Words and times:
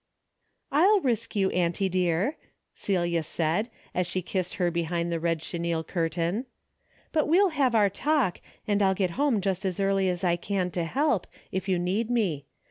"I'll 0.71 0.99
risk 1.01 1.35
you, 1.35 1.51
auntie 1.51 1.87
dear," 1.87 2.35
Celia 2.73 3.21
said, 3.21 3.69
as 3.93 4.07
she 4.07 4.23
kissed 4.23 4.55
her 4.55 4.71
behind 4.71 5.11
the 5.11 5.19
red 5.19 5.41
chenille 5.41 5.83
curtain." 5.83 6.47
But 7.13 7.27
we'll 7.27 7.49
have 7.49 7.75
our 7.75 7.87
talk, 7.87 8.41
and 8.67 8.81
I'll 8.81 8.95
get 8.95 9.11
home 9.11 9.41
just 9.41 9.63
as 9.63 9.79
early 9.79 10.09
as 10.09 10.23
I 10.23 10.37
can 10.37 10.71
to 10.71 10.85
help, 10.85 11.27
if 11.51 11.69
you 11.69 11.77
need 11.77 12.09
me. 12.09 12.47